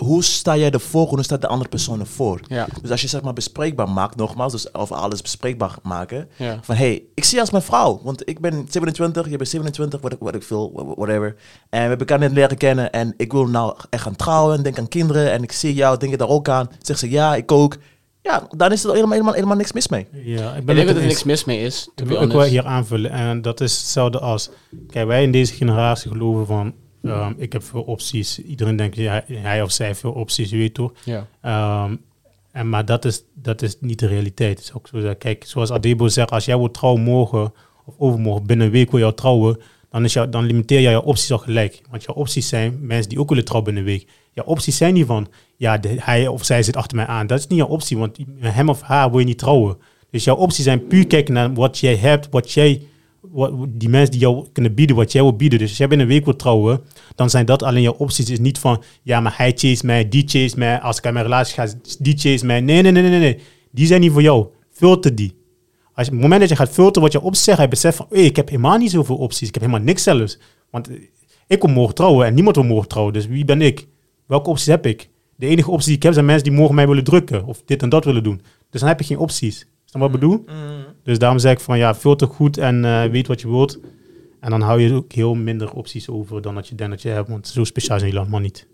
[0.00, 2.40] hoe sta jij ervoor en hoe staat de andere persoon ervoor?
[2.46, 6.28] Ja, Dus als je zeg maar bespreekbaar maakt, nogmaals, dus over alles bespreekbaar maken.
[6.36, 6.58] ja.
[6.62, 8.00] Van hey, ik zie je als mijn vrouw.
[8.02, 11.28] Want ik ben 27, je bent 27, wat ik, wat ik veel, wha- whatever.
[11.28, 11.36] En
[11.82, 12.92] we hebben elkaar net leren kennen.
[12.92, 15.32] En ik wil nou echt gaan trouwen, denk aan kinderen.
[15.32, 16.68] En ik zie jou, denk je daar ook aan?
[16.80, 17.76] Zegt ze ja, ik ook.
[18.22, 20.06] Ja, dan is er helemaal, helemaal, helemaal niks mis mee.
[20.12, 22.30] Ja, ik Ik ben denk dat er niks mis mee is, Ik wil, ik wil
[22.30, 22.50] honest.
[22.50, 23.10] hier aanvullen.
[23.10, 24.50] En dat is hetzelfde als...
[24.90, 26.74] Kijk, wij in deze generatie geloven van...
[27.04, 28.42] ehm, ik heb veel opties.
[28.42, 30.92] Iedereen denkt, ja, hij of zij heeft veel opties, je weet toch?
[31.04, 31.26] Ja.
[31.40, 31.96] Ehm,
[32.52, 34.58] en, maar dat is, dat is niet de realiteit.
[34.58, 37.52] Het is ook zo dat, kijk, zoals Adebo zegt, als jij wil trouwen morgen
[37.84, 39.58] of overmorgen, binnen een week wil jou trouwen,
[39.90, 41.82] dan, is jou, dan limiteer jij je opties al gelijk.
[41.90, 44.08] Want jouw opties zijn mensen die ook willen trouwen binnen een week.
[44.32, 47.26] Jouw opties zijn niet van, ja, de- hij of zij zit achter mij aan.
[47.26, 49.76] Dat is niet jouw optie, want hem of haar wil je niet trouwen.
[50.10, 52.82] Dus jouw opties zijn puur kijken naar wat jij hebt, wat jij,
[53.20, 55.58] wat, die mensen die jou kunnen bieden, wat jij wil bieden.
[55.58, 56.80] Dus als jij binnen een week wilt trouwen,
[57.14, 58.30] dan zijn dat alleen jouw opties.
[58.30, 60.80] Is niet van, ja, maar hij chase mij, die chase mij.
[60.80, 62.60] Als ik uit mijn relatie ga, die chase mij.
[62.60, 63.38] Nee, nee, nee, nee, nee.
[63.70, 64.46] Die zijn niet voor jou.
[64.70, 65.38] Filter die.
[65.94, 68.06] Als op het moment dat je gaat filteren wat je opties zegt, je beseft van,
[68.10, 69.48] ik heb helemaal niet zoveel opties.
[69.48, 70.38] Ik heb helemaal niks zelfs.
[70.70, 70.96] Want eh,
[71.46, 73.12] ik wil morgen trouwen en niemand wil morgen trouwen.
[73.12, 73.86] Dus wie ben ik?
[74.26, 75.08] Welke opties heb ik?
[75.36, 77.44] De enige opties die ik heb zijn mensen die morgen mij willen drukken.
[77.44, 78.40] Of dit en dat willen doen.
[78.70, 79.66] Dus dan heb je geen opties.
[79.92, 80.44] Is dat wat ik bedoel?
[81.04, 83.78] Dus daarom zeg ik van, ja, filter goed en eh, weet wat je wilt.
[84.40, 87.08] En dan hou je ook heel minder opties over dan dat je denkt dat je
[87.08, 87.28] hebt.
[87.28, 88.66] Want zo speciaal zijn jullie allemaal niet.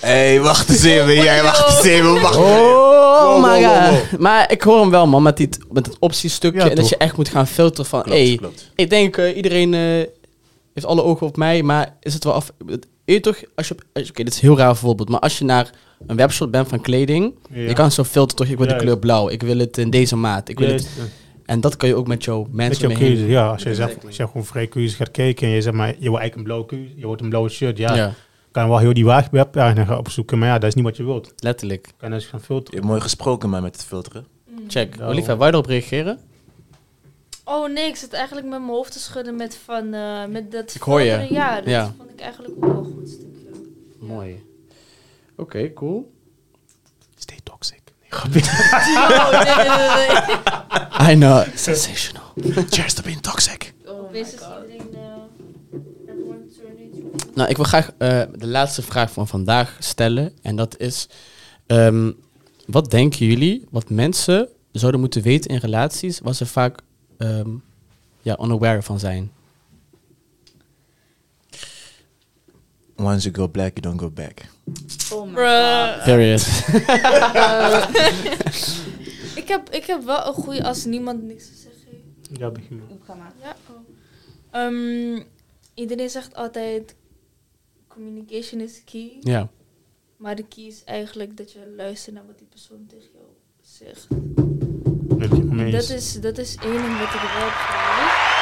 [0.00, 1.14] Hé, hey, wacht eens even.
[1.24, 2.20] Jij wacht eens even.
[2.20, 2.36] Wacht.
[2.36, 4.18] Oh my wow, wow, god.
[4.18, 6.58] Maar ik hoor hem wel, man, met, die, met het optiestukje.
[6.60, 8.02] Ja, en dat je echt moet gaan filteren van...
[8.02, 8.72] Klopt, hey, klopt.
[8.74, 9.80] ik denk eh, iedereen eh,
[10.74, 12.52] heeft alle ogen op mij, maar is het wel af...
[12.66, 13.74] Weet je toch, als je...
[13.74, 15.70] op- als je- Oké, dit is een heel raar voorbeeld, maar als je naar
[16.06, 17.34] een webshop bent van kleding...
[17.52, 20.16] Je kan zo filteren toch, ik wil de kleur blauw, ik wil het in deze
[20.16, 20.88] maat, ik wil het...
[21.44, 23.14] En dat kan je ook met jouw Met mensen jouw je heen.
[23.14, 23.48] keuze, ja.
[23.50, 24.06] Als je, zegt, Exactly.
[24.08, 26.42] als je gewoon vrij keuze gaat kijken en je zegt maar, je wil eigenlijk een
[26.42, 27.94] blauwe keuze, je wilt een blauwe shirt, ja.
[27.94, 28.12] Ja.
[28.50, 31.32] Kan wel heel die waagweb gaan opzoeken, maar ja, dat is niet wat je wilt.
[31.36, 31.88] letterlijk.
[31.96, 32.74] Kan je eens gaan Je filteren.
[32.78, 34.26] hebt mooi gesproken, maar met het filteren.
[34.68, 34.96] Check.
[34.96, 35.10] Nou.
[35.12, 36.18] Olivia, wou je erop reageren?
[37.44, 40.74] Oh nee, ik zit eigenlijk met mijn hoofd te schudden met, van, eh, met dat
[40.74, 41.26] Ik hoor je.
[41.30, 41.94] Ja, dat Ja.
[41.96, 43.60] vond ik eigenlijk ook wel goed stukje.
[43.98, 44.42] Mooi.
[45.38, 46.12] Oké, cool.
[47.16, 47.80] Stay toxic.
[48.32, 48.42] Nee.
[51.10, 51.44] I know.
[51.54, 52.24] Sensational.
[52.70, 53.74] Cheers to being toxic.
[53.86, 54.64] Oh my god.
[54.68, 54.78] eh,
[57.34, 60.32] Nou, ik wil graag eh, de laatste vraag van vandaag stellen.
[60.42, 61.08] En dat is...
[61.66, 62.12] ehm,
[62.66, 66.18] wat denken jullie wat mensen zouden moeten weten in relaties...
[66.20, 66.78] waar ze vaak
[67.18, 67.50] ehm,
[68.22, 69.32] ja, unaware van zijn?
[72.98, 74.46] Once you go black, you don't go back.
[75.12, 75.94] Oh my Bruh.
[75.94, 76.04] god.
[76.04, 76.40] Period.
[79.42, 82.38] ik, heb, ik heb wel een goede als niemand niks te zeggen heeft.
[82.38, 82.86] Ja, begin maar.
[83.04, 83.32] Ga maar.
[83.42, 83.56] Ja.
[83.70, 83.76] oh.
[84.50, 85.22] Ehm,
[85.74, 86.94] iedereen zegt altijd...
[87.88, 89.16] Communication is key.
[89.20, 89.48] ja.
[90.16, 93.26] Maar de key is eigenlijk dat je luistert naar wat die persoon tegen jou
[93.62, 94.06] zegt.
[95.72, 98.37] Dat is, dat is één ding wat ik wel heb geleerd.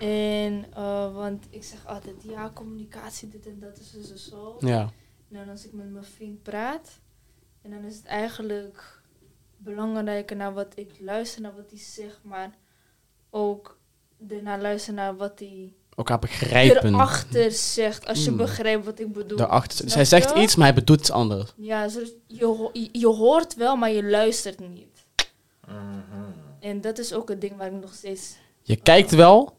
[0.00, 4.56] En, eh, want ik zeg altijd, ja, communicatie, dit en dat is dus en zo.
[4.60, 4.80] Ja.
[5.30, 6.98] En dan als ik met mijn vriend praat,
[7.62, 9.00] en dan is het eigenlijk
[9.56, 12.50] belangrijker naar wat ik luister, naar wat hij zegt, maar
[13.30, 13.78] ook
[14.28, 16.94] ernaar luisteren naar wat hij Elkaar begrijpen.
[16.94, 18.36] erachter zegt, als je Mm.
[18.36, 19.38] begrijpt wat ik bedoel.
[19.38, 19.90] Daarachter.
[19.90, 21.52] Zij zegt iets, maar hij bedoelt iets anders.
[21.56, 21.88] Ja,
[22.26, 25.04] je, ho- je, je hoort wel, maar je luistert niet.
[26.60, 28.36] En dat is ook het ding waar ik nog steeds...
[28.62, 29.55] Je kijkt wel,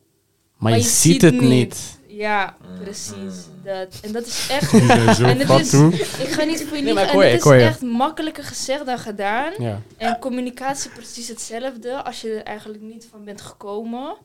[0.57, 1.95] maar, je, ziet het niet.
[2.07, 3.33] Ja, precies.
[3.63, 3.99] Dat.
[4.01, 4.73] En dat is echt...
[5.19, 5.73] En het is-
[6.19, 7.03] ik ga niet voor je Nee, maar liegen.
[7.03, 7.67] ik En hoor je, het ik hoor is je.
[7.67, 9.53] echt makkelijker gezegd dan gedaan.
[9.57, 9.81] Ja.
[9.97, 14.17] En communicatie precies hetzelfde als je er eigenlijk niet van bent gekomen.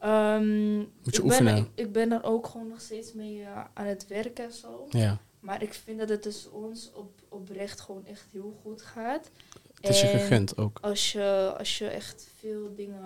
[0.00, 1.54] Ehm, Moet je ik oefenen.
[1.54, 4.52] Ben, ik, ik ben er ook gewoon nog steeds mee eh, aan het werken en
[4.52, 4.86] zo.
[4.90, 5.18] ja.
[5.40, 9.30] Maar ik vind dat het tussen ons op, oprecht gewoon echt heel goed gaat.
[9.80, 10.78] Het is je gegund ook.
[10.80, 13.00] Als je, als je echt veel dingen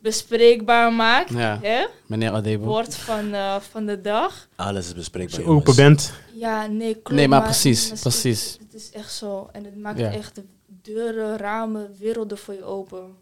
[0.00, 1.58] bespreekbaar maakt, Ja.
[1.62, 1.86] hè?
[2.06, 2.64] Meneer Adebo.
[2.64, 4.48] woord van, eh, van de dag.
[4.56, 5.62] Alles is Als bespreekbaar, je jongens.
[5.68, 7.10] open bent, Ja, nee, klopt.
[7.10, 8.58] Nee, maar precies, het- precies.
[8.60, 9.48] Het, is echt zo.
[9.52, 10.10] En het maakt Ja.
[10.12, 10.44] echt de
[10.82, 13.14] deuren, ramen, werelden voor je open.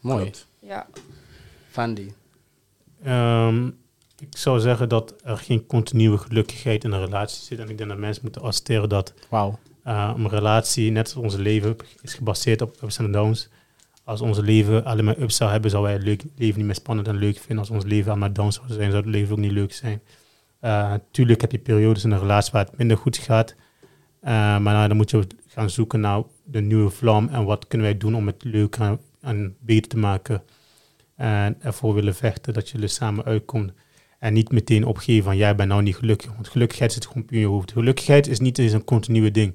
[0.00, 0.22] Mooi.
[0.22, 0.46] Klopt.
[0.58, 0.86] Ja.
[1.70, 2.12] Fandi.
[3.04, 3.66] Ehm,
[4.18, 7.58] ik zou zeggen dat er geen continue gelukkigheid in een relatie zit.
[7.58, 9.58] En ik denk dat mensen moeten accepteren dat Wauw.
[9.86, 13.48] uh, een relatie, net als onze leven, is gebaseerd op ups en downs.
[14.10, 16.74] Als onze leven alleen maar ups zou hebben, zou wij het leuk, leven niet meer
[16.74, 17.58] spannend en leuk vinden.
[17.58, 20.00] Als ons leven alleen maar downs zou zijn, zou het leven ook niet leuk zijn.
[20.62, 23.54] Uh, tuurlijk heb je periodes in een relatie waar het minder goed gaat.
[23.54, 27.86] Uh, maar nou, dan moet je gaan zoeken naar de nieuwe vlam en wat kunnen
[27.86, 30.42] wij doen om het leuker en, beter te maken.
[31.16, 33.72] En ervoor willen vechten dat jullie samen uitkomt.
[34.18, 36.32] En niet meteen opgeven van jij bent nou niet gelukkig.
[36.34, 37.72] Want gelukkigheid zit gewoon puur in je hoofd.
[37.72, 39.54] Gelukkigheid is niet eens een continue ding.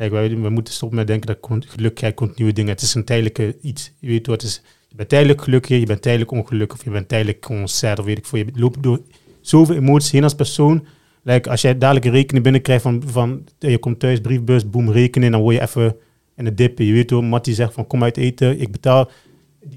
[0.00, 2.72] Kijk, wij, we moeten stoppen met denken dat con gelukkigheid continue ding is.
[2.72, 3.92] Het is een tijdelijke iets.
[3.98, 4.62] Je weet wat het is.
[4.88, 8.18] Je bent tijdelijk gelukkig, je bent tijdelijk ongelukkig, of je bent tijdelijk concert, of weet
[8.18, 8.38] ik veel.
[8.38, 9.00] Je loopt door
[9.40, 10.86] zoveel emoties heen als persoon.
[11.22, 15.32] Like, als jij dadelijk een rekening binnenkrijgt van, van je komt thuis, briefbus, boem, rekening,
[15.32, 15.96] dan word je even
[16.36, 16.84] in de dippen.
[16.84, 19.10] Je weet hoor, Mattie zegt van kom uit eten, ik betaal.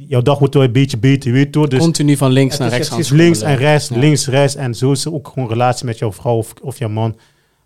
[0.08, 1.70] Jouw dag wordt wel een beetje beter, je weet hoor.
[1.70, 3.98] Dus Continu van links naar rechts het is links en rechts, Ja.
[3.98, 4.56] links, rechts.
[4.56, 7.16] En zo is er ook gewoon een relatie met jouw vrouw of, of jouw man.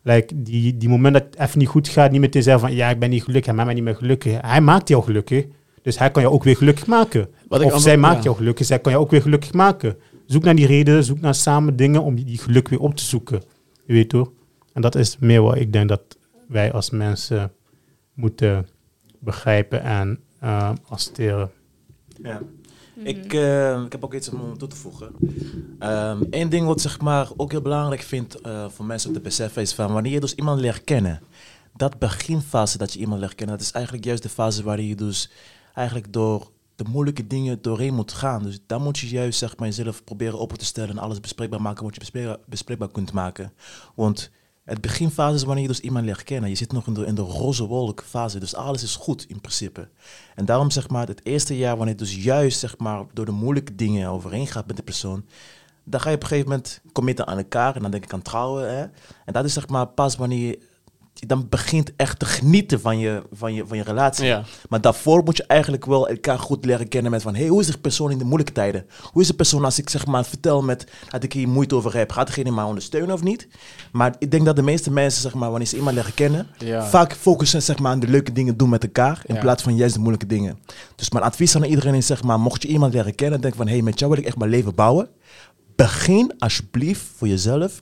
[0.07, 2.89] Like, die, die moment dat het even niet goed gaat, niet meteen zeggen van ja,
[2.89, 4.41] ik ben niet gelukkig, hij maakt mij niet meer gelukkig.
[4.41, 5.45] Hij maakt jou gelukkig,
[5.81, 7.27] dus hij kan jou ook weer gelukkig maken.
[7.47, 8.23] Wat of zij maakt ja.
[8.23, 9.97] jou gelukkig, zij kan jou ook weer gelukkig maken.
[10.25, 13.03] Zoek naar die reden, zoek naar samen dingen om die, die geluk weer op te
[13.03, 13.41] zoeken.
[13.85, 14.31] Je weet toch?
[14.73, 16.01] En dat is meer wat ik denk dat
[16.47, 17.51] wij als mensen
[18.13, 18.67] moeten
[19.19, 21.51] begrijpen en uh, accepteren.
[22.23, 22.41] Ja.
[23.03, 25.15] Ik, eh, ik heb ook iets om toe te voegen.
[26.29, 29.61] Eén ding wat zeg maar ook heel belangrijk vind eh, voor mensen om te beseffen
[29.61, 31.21] is van wanneer je dus iemand leert kennen.
[31.75, 34.95] Dat beginfase dat je iemand leert kennen, dat is eigenlijk juist de fase waarin je
[34.95, 35.31] dus
[35.73, 38.43] eigenlijk door de moeilijke dingen doorheen moet gaan.
[38.43, 41.61] Dus dan moet je juist zeg maar jezelf proberen open te stellen en alles bespreekbaar
[41.61, 43.53] maken wat je bespreekbaar kunt maken.
[43.95, 44.31] Want
[44.67, 46.49] het beginfase is wanneer je dus iemand leert kennen.
[46.49, 49.41] Je zit nog in de, in de roze wolk fase, dus alles is goed in
[49.41, 49.87] principe.
[50.35, 53.75] En daarom zeg maar, het eerste jaar wanneer dus juist zeg maar door de moeilijke
[53.75, 55.25] dingen overheen gaat met de persoon,
[55.83, 58.21] dan ga je op een gegeven moment committen aan elkaar en dan denk ik aan
[58.21, 58.75] trouwen.
[58.77, 58.81] Hè?
[59.25, 60.59] En dat is zeg maar pas wanneer je
[61.25, 64.25] dan begint echt te genieten van je, van je, van je relatie.
[64.25, 64.43] Ja.
[64.69, 67.35] Maar daarvoor moet je eigenlijk wel elkaar goed leren kennen met van...
[67.35, 68.85] Hey, hoe is de persoon in de moeilijke tijden?
[69.11, 71.95] Hoe is de persoon als ik zeg maar vertel met dat ik hier moeite over
[71.95, 72.11] heb?
[72.11, 73.47] Gaat degene mij ondersteunen of niet?
[73.91, 76.47] Maar ik denk dat de meeste mensen, zeg maar, wanneer ze iemand leren kennen...
[76.57, 76.85] Ja.
[76.85, 79.21] vaak focussen zeg maar, aan de leuke dingen doen met elkaar...
[79.25, 79.41] in Ja.
[79.41, 80.59] plaats van juist de moeilijke dingen.
[80.95, 83.41] Dus mijn advies aan iedereen is, zeg maar, mocht je iemand leren kennen...
[83.41, 85.09] denk van, hey, met jou wil ik echt mijn leven bouwen.
[85.75, 87.81] Begin alsjeblieft voor jezelf...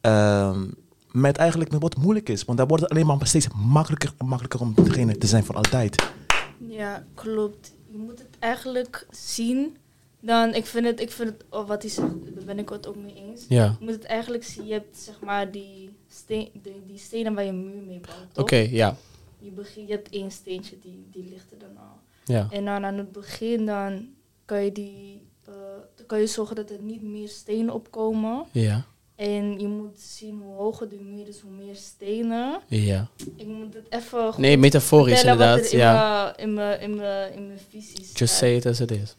[0.00, 0.64] ehm,
[1.12, 2.44] met eigenlijk met wat moeilijk is.
[2.44, 5.54] Want daar wordt het alleen maar steeds makkelijker en makkelijker om degene te zijn voor
[5.54, 6.12] altijd.
[6.58, 7.72] Ja, klopt.
[7.90, 9.76] Je moet het eigenlijk zien.
[10.20, 12.86] Dan, ik vind het, ik vind het oh, wat hij zegt, daar ben ik het
[12.86, 13.44] ook mee eens.
[13.48, 13.64] Ja.
[13.64, 14.66] Je moet het eigenlijk zien.
[14.66, 18.34] Je hebt zeg maar die, steen, die, die stenen waar je een muur mee bouwt.
[18.34, 18.44] toch?
[18.44, 18.96] Oké, ja.
[19.38, 22.00] Je, begint, je hebt één steentje, die, die ligt er dan al.
[22.24, 22.46] Ja.
[22.50, 24.08] En dan aan het begin dan
[24.44, 25.52] kan je, die, eh,
[25.94, 28.44] dan kan je zorgen dat er niet meer stenen opkomen.
[28.50, 28.84] Ja.
[29.22, 32.60] En je moet zien hoe hoger de muur is, hoe meer stenen.
[32.66, 33.08] Ja.
[33.36, 35.58] Ik moet het even goed Nee, metaforisch inderdaad.
[35.58, 36.22] er in Ja.
[36.24, 38.18] mijn- in mijn- in mijn in mijn visie staat.
[38.18, 39.16] Just say it as it is.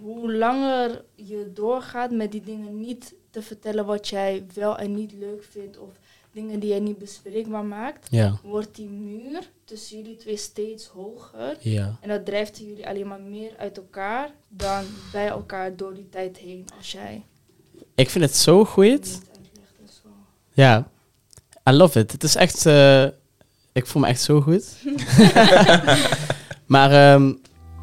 [0.00, 5.12] Hoe langer je doorgaat met die dingen niet te vertellen wat jij wel en niet
[5.12, 5.88] leuk vindt of
[6.32, 8.38] dingen die jij niet bespreekbaar maakt, Ja.
[8.44, 11.56] wordt die muur tussen jullie twee steeds hoger.
[11.60, 11.96] Ja.
[12.00, 16.36] En dat drijft jullie alleen maar meer uit elkaar dan bij elkaar door die tijd
[16.36, 17.22] heen als jij
[17.94, 19.18] Ik vind het zo goed.
[20.52, 20.86] Ja.
[21.70, 22.12] I love it.
[22.12, 22.66] Het is echt...
[22.66, 23.02] eh,
[23.72, 24.64] ik voel me echt zo goed.
[26.66, 27.32] maar, ehm,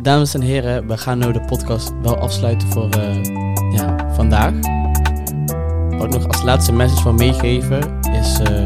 [0.01, 3.23] dames en heren, we gaan nu de podcast wel afsluiten voor eh,
[3.73, 4.53] ja, vandaag.
[5.89, 8.39] Wat ik nog als laatste message wil meegeven is...
[8.39, 8.63] eh,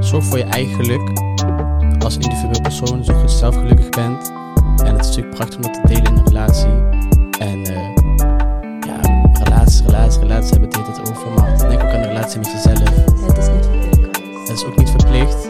[0.00, 1.10] zorg voor je eigen geluk.
[2.04, 4.32] Als individueel persoon, zorg dat je zelf gelukkig bent.
[4.84, 6.70] En het is natuurlijk prachtig om dat te delen in een relatie.
[7.38, 7.64] En
[8.86, 9.00] ja,
[9.44, 11.30] relaties, relaties, relaties hebben het hele tijd over.
[11.30, 13.07] Maar denk ook aan de relatie met jezelf.
[13.38, 14.48] Het is niet verplicht.
[14.48, 15.48] Het is ook niet verplicht.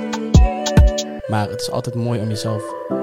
[1.29, 2.62] Maar het is altijd mooi om jezelf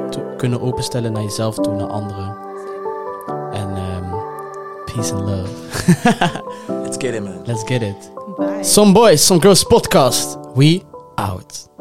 [0.10, 2.38] te kunnen openstellen naar jezelf toe, naar anderen.
[3.52, 4.10] En ehm,
[4.86, 5.50] peace and love.
[6.84, 7.42] Let's get it, man.
[7.46, 8.12] Let's get it.
[8.38, 8.64] Bye.
[8.64, 10.38] Some boys, some girls podcast.
[10.56, 10.82] We
[11.16, 11.75] out.